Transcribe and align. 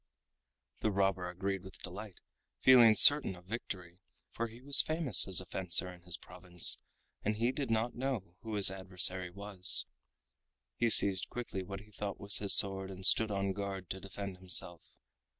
The 0.79 0.89
robber 0.89 1.29
agreed 1.29 1.61
with 1.61 1.83
delight, 1.83 2.21
feeling 2.59 2.95
certain 2.95 3.35
of 3.35 3.45
victory, 3.45 4.01
for 4.31 4.47
he 4.47 4.59
was 4.59 4.81
famous 4.81 5.27
as 5.27 5.39
a 5.39 5.45
fencer 5.45 5.93
in 5.93 6.01
his 6.01 6.17
province 6.17 6.79
and 7.21 7.35
he 7.35 7.51
did 7.51 7.69
not 7.69 7.93
know 7.93 8.33
who 8.41 8.55
his 8.55 8.71
adversary 8.71 9.29
was. 9.29 9.85
He 10.75 10.89
seized 10.89 11.29
quickly 11.29 11.61
what 11.61 11.81
he 11.81 11.91
thought 11.91 12.19
was 12.19 12.39
his 12.39 12.55
sword 12.55 12.89
and 12.89 13.05
stood 13.05 13.29
on 13.29 13.53
guard 13.53 13.91
to 13.91 13.99
defend 14.01 14.37
himself. 14.37 14.91